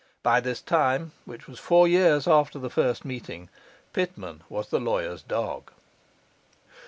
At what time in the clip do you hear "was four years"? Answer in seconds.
1.47-2.27